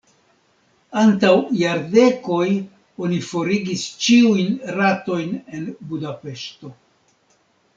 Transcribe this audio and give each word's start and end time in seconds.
Antaŭ 1.01 1.33
jardekoj 1.59 2.47
oni 3.07 3.19
forigis 3.27 3.83
ĉiujn 4.07 4.57
ratojn 4.79 5.37
en 5.59 5.69
Budapeŝto. 5.93 6.75